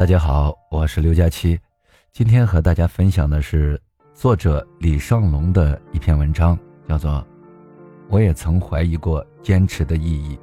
[0.00, 1.60] 大家好，我是刘佳期，
[2.10, 3.78] 今天和大家分享的是
[4.14, 7.10] 作者李尚龙的一篇文章，叫做
[8.08, 10.34] 《我也曾怀疑过坚持的意义》。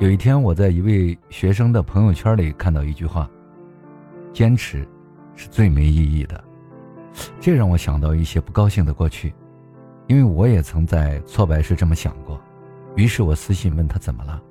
[0.00, 3.26] 有一天，我在一位学生的朋友圈里看到一句话
[4.34, 4.86] ：“坚持
[5.34, 6.44] 是最没意义的。”
[7.40, 9.32] 这让我想到一些不高兴的过去，
[10.08, 12.38] 因为我也曾在挫败时这么想过。
[12.96, 14.42] 于是我私信问他怎么了，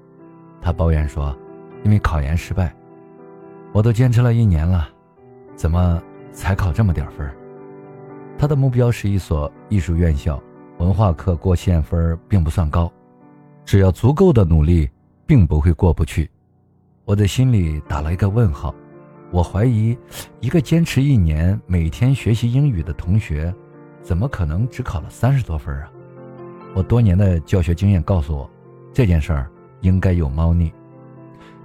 [0.60, 1.38] 他抱怨说
[1.84, 2.74] ：“因为考研失败，
[3.72, 4.88] 我都坚持了一年了，
[5.56, 6.02] 怎么
[6.32, 7.30] 才考这么点分？”
[8.38, 10.42] 他的目标是一所艺术院校，
[10.80, 12.92] 文化课过线分并不算高，
[13.64, 14.90] 只要足够的努力，
[15.26, 16.30] 并不会过不去。
[17.06, 18.74] 我的心里打了一个问号，
[19.32, 19.98] 我怀疑，
[20.40, 23.54] 一个坚持一年每天学习英语的同学，
[24.02, 25.92] 怎么可能只考了三十多分啊？
[26.74, 28.50] 我多年的教学经验告诉我，
[28.92, 29.50] 这件事儿
[29.82, 30.74] 应该有猫腻。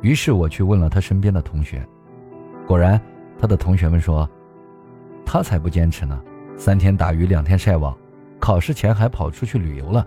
[0.01, 1.87] 于是我去问了他身边的同学，
[2.66, 3.01] 果然，
[3.38, 4.29] 他的同学们说，
[5.24, 6.21] 他才不坚持呢，
[6.57, 7.96] 三天打鱼两天晒网，
[8.38, 10.07] 考试前还跑出去旅游了。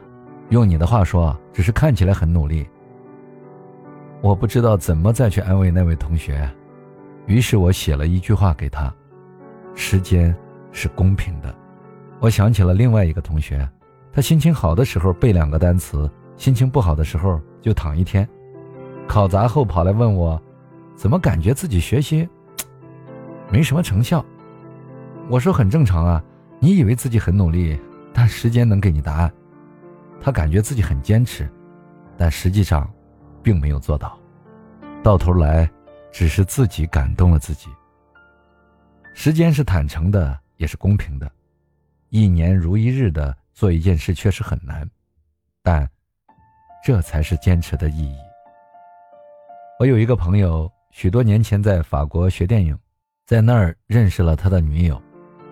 [0.50, 2.68] 用你的话说，只是看起来很努力。
[4.22, 6.50] 我不知道怎么再去安慰那位同学，
[7.26, 8.94] 于是我写了一句话给他：
[9.76, 10.36] 时间
[10.72, 11.54] 是公平的。
[12.20, 13.68] 我想起了另外一个同学。
[14.14, 18.28] 他心情好的时候背两个单词，心情不好的时候就躺一天。
[19.12, 20.42] 考砸后跑来问我，
[20.96, 22.26] 怎么感觉自己学习
[23.50, 24.24] 没什么成效？
[25.30, 26.24] 我说很正常啊，
[26.62, 27.78] 你以为自己很努力，
[28.14, 29.30] 但时间能给你答案。
[30.22, 31.46] 他感觉自己很坚持，
[32.16, 32.90] 但实际上
[33.44, 34.18] 并没有做到，
[35.04, 35.70] 到头来
[36.10, 37.68] 只是自己感动了自己。
[39.14, 41.30] 时间是坦诚的，也是公平的，
[42.12, 43.36] 一年如一日的。
[43.54, 44.90] 做一件事确实很难，
[45.62, 45.86] 但
[46.82, 48.16] 这才是坚持的意义。
[49.82, 52.78] 我有一个朋友，许多年前在法国学电影，
[53.26, 55.02] 在那儿认识了他的女友，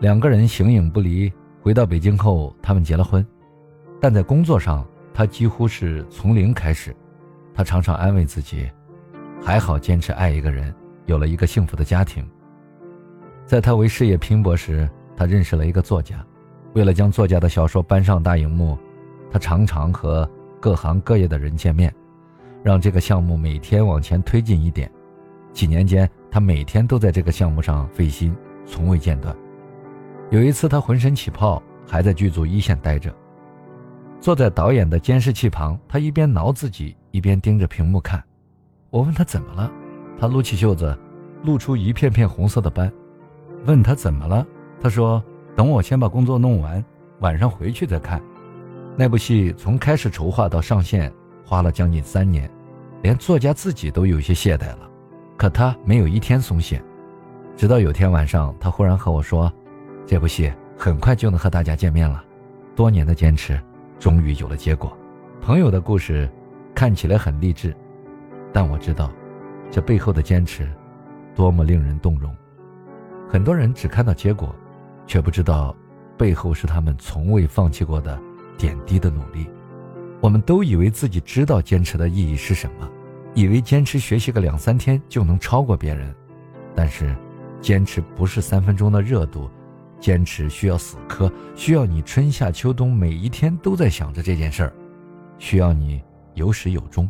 [0.01, 1.33] 两个人形影不离。
[1.63, 3.25] 回到北京后，他们结了婚，
[3.99, 6.95] 但在工作上，他几乎是从零开始。
[7.55, 8.69] 他常常安慰自己，
[9.41, 10.71] 还好坚持爱一个人，
[11.07, 12.23] 有了一个幸福的家庭。
[13.47, 14.87] 在他为事业拼搏时，
[15.17, 16.23] 他认识了一个作家。
[16.75, 18.77] 为了将作家的小说搬上大荧幕，
[19.31, 20.29] 他常常和
[20.59, 21.91] 各行各业的人见面，
[22.63, 24.91] 让这个项目每天往前推进一点。
[25.53, 29.35] 几年间，他每天都在这个项目上费心，从未间断。
[30.29, 33.13] 有一次，他浑身起泡，还在剧组一线待着，
[34.19, 38.23] 坐在导演的监视器旁，他一边挠自己，一边盯着屏幕看。
[38.89, 39.71] 我问他怎么了，
[40.19, 40.97] 他撸起袖子，
[41.43, 42.91] 露出一片片红色的斑。
[43.65, 44.45] 问他怎么了，
[44.81, 45.23] 他说。
[45.55, 46.81] 等我先把工作弄完，
[47.19, 48.21] 晚上回去再看。
[48.95, 51.11] 那部戏从开始筹划到上线，
[51.49, 52.47] 花了将近三年，
[53.01, 54.87] 连作家自己都有些懈怠了。
[55.35, 56.79] 可他没有一天松懈，
[57.57, 59.51] 直到有天晚上，他忽然和我说
[60.05, 62.23] ：“这部戏很快就能和大家见面了。”
[62.77, 63.59] 多年的坚持，
[63.97, 64.95] 终于有了结果。
[65.41, 66.29] 朋友的故事
[66.75, 67.75] 看起来很励志，
[68.53, 69.11] 但我知道，
[69.71, 70.71] 这背后的坚持，
[71.33, 72.31] 多么令人动容。
[73.27, 74.55] 很多人只看到结果。
[75.07, 75.75] 却不知道，
[76.15, 78.21] 背后是他们从未放弃过的
[78.55, 79.49] 点滴的努力。
[80.21, 82.89] 我们都以为自己知道坚持的意义是什么，
[83.33, 86.13] 以为坚持学习个两三天就能超过别人。
[86.75, 87.15] 但是，
[87.61, 89.49] 坚持不是三分钟的热度，
[89.99, 94.73] 坚持需要死磕，需要你春夏秋冬每一天都在想着这件事儿，
[95.37, 96.01] 需要你
[96.33, 97.09] 有始有终。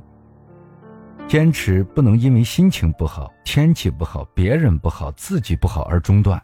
[1.27, 6.41] 坚持不能因为心情不好、天气不好、别人不好、自己不好而中断，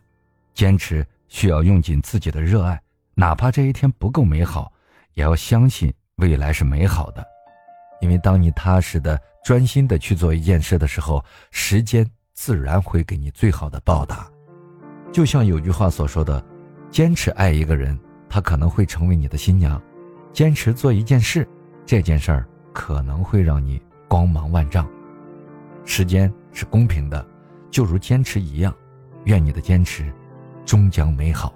[0.54, 1.06] 坚持。
[1.28, 2.80] 需要用尽自己的热爱，
[3.16, 4.72] 哪怕这一天不够美好，
[5.16, 7.26] 也要相信未来是美好的。
[8.02, 14.30] 因为当你踏实的、专心的去做一件事的时候，时间自然会给你最好的报答。
[15.12, 16.44] 就像有句话所说的
[16.92, 17.98] ：“坚持爱一个人，
[18.30, 19.80] 他可能会成为你的新娘；
[20.34, 21.48] 坚持做一件事，
[21.86, 24.88] 这件事儿可能会让你光芒万丈。”
[25.86, 27.26] 时间是公平的，
[27.72, 28.76] 就如坚持一样。
[29.24, 30.14] 愿你的坚持。
[30.66, 31.54] 终将美好。